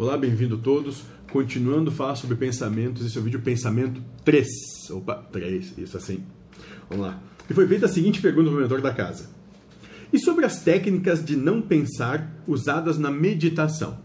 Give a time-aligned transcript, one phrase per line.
[0.00, 1.02] Olá, bem-vindo todos.
[1.32, 4.46] Continuando a falar sobre pensamentos, esse é o vídeo Pensamento 3.
[4.92, 6.22] Opa, 3, isso assim.
[6.88, 7.20] Vamos lá.
[7.50, 9.28] E foi feita a seguinte pergunta para o mentor da casa.
[10.12, 13.98] E sobre as técnicas de não pensar usadas na meditação?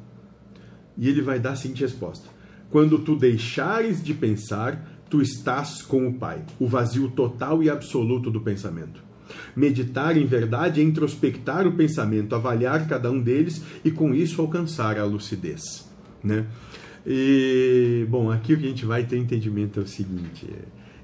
[0.97, 2.27] E ele vai dar a seguinte resposta:
[2.71, 8.31] Quando tu deixares de pensar, tu estás com o Pai, o vazio total e absoluto
[8.31, 8.99] do pensamento.
[9.55, 14.97] Meditar, em verdade, é introspectar o pensamento, avaliar cada um deles e, com isso, alcançar
[14.97, 15.87] a lucidez.
[16.23, 16.45] Né?
[17.05, 20.47] E, bom, aqui o que a gente vai ter entendimento é o seguinte: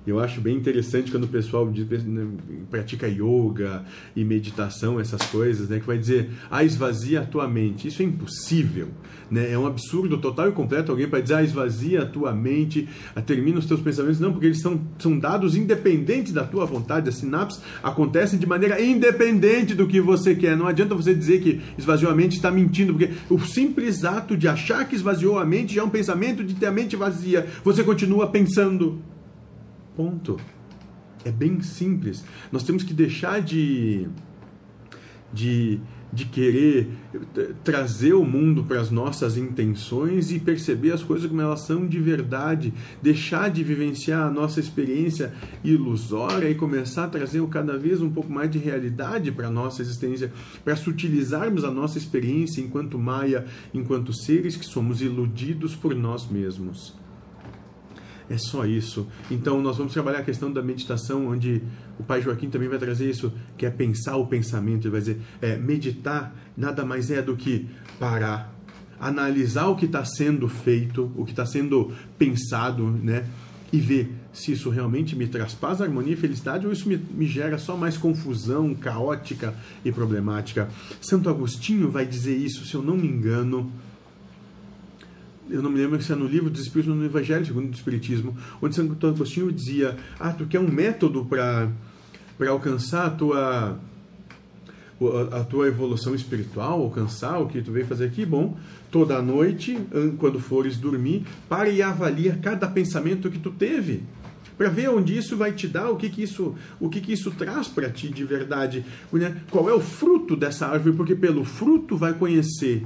[0.07, 2.27] eu acho bem interessante quando o pessoal diz, né,
[2.69, 3.83] pratica yoga
[4.15, 7.87] e meditação, essas coisas, né, que vai dizer, ah, esvazia a tua mente.
[7.87, 8.87] Isso é impossível.
[9.29, 9.51] Né?
[9.51, 12.87] É um absurdo total e completo alguém para dizer, ah, esvazia a tua mente,
[13.25, 14.19] termina os teus pensamentos.
[14.19, 17.09] Não, porque eles são, são dados independentes da tua vontade.
[17.09, 20.57] As sinapses acontecem de maneira independente do que você quer.
[20.57, 24.47] Não adianta você dizer que esvaziou a mente está mentindo, porque o simples ato de
[24.47, 27.45] achar que esvaziou a mente já é um pensamento de ter a mente vazia.
[27.63, 28.99] Você continua pensando.
[29.99, 30.37] Ponto.
[31.25, 32.23] É bem simples.
[32.53, 34.07] Nós temos que deixar de,
[35.33, 35.81] de,
[36.13, 36.87] de querer
[37.65, 41.99] trazer o mundo para as nossas intenções e perceber as coisas como elas são de
[41.99, 42.73] verdade.
[43.01, 45.33] Deixar de vivenciar a nossa experiência
[45.65, 49.81] ilusória e começar a trazer cada vez um pouco mais de realidade para a nossa
[49.81, 50.31] existência,
[50.63, 56.97] para sutilizarmos a nossa experiência enquanto Maia, enquanto seres que somos iludidos por nós mesmos.
[58.29, 59.07] É só isso.
[59.31, 61.63] Então, nós vamos trabalhar a questão da meditação, onde
[61.97, 64.85] o pai Joaquim também vai trazer isso, que é pensar o pensamento.
[64.85, 67.67] Ele vai dizer: é, meditar nada mais é do que
[67.99, 68.53] parar,
[68.99, 73.25] analisar o que está sendo feito, o que está sendo pensado, né?
[73.73, 77.27] E ver se isso realmente me traz paz, harmonia e felicidade ou isso me, me
[77.27, 80.69] gera só mais confusão, caótica e problemática.
[81.01, 83.71] Santo Agostinho vai dizer isso, se eu não me engano
[85.49, 87.75] eu não me lembro se é no livro dos Espíritos ou no Evangelho segundo o
[87.75, 91.69] Espiritismo, onde Santo Agostinho dizia: Ah, tu quer um método para
[92.47, 93.79] alcançar a tua,
[95.31, 98.25] a tua evolução espiritual, alcançar o que tu veio fazer aqui?
[98.25, 98.57] Bom,
[98.91, 99.77] toda noite,
[100.17, 104.03] quando fores dormir, pare e avalia cada pensamento que tu teve
[104.59, 107.31] para ver onde isso vai te dar, o que, que isso, o que, que isso
[107.31, 108.83] traz para ti de verdade,
[109.13, 109.37] né?
[109.49, 112.83] qual é o fruto dessa árvore, porque pelo fruto vai conhecer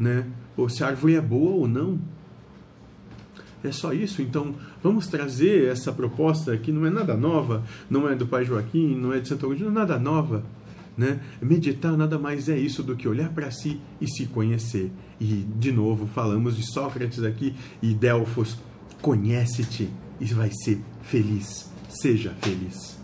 [0.00, 0.26] né?
[0.56, 2.00] Ou se a árvore é boa ou não.
[3.62, 4.22] É só isso.
[4.22, 8.96] Então, vamos trazer essa proposta que não é nada nova, não é do Pai Joaquim,
[8.96, 10.42] não é de Santo Agostinho, nada nova.
[10.96, 11.20] Né?
[11.40, 14.90] Meditar nada mais é isso do que olhar para si e se conhecer.
[15.20, 18.58] E, de novo, falamos de Sócrates aqui e Delfos.
[19.02, 21.70] Conhece-te e vai ser feliz.
[21.88, 23.00] Seja feliz.